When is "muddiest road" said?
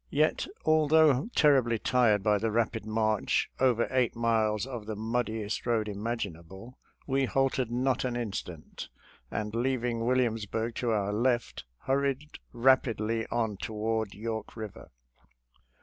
4.95-5.87